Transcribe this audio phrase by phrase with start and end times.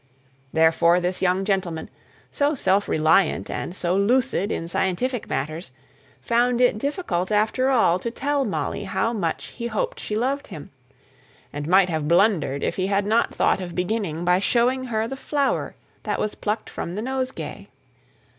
[0.51, 1.87] Therefore this young gentleman,
[2.31, 5.71] so self reliant and so lucid in scientific matters,
[6.21, 10.71] found it difficult after all to tell Molly how much he hoped she loved him;
[11.53, 15.15] and might have blundered if he had not thought of beginning by showing her the
[15.15, 17.67] flower that was plucked from the nosegay.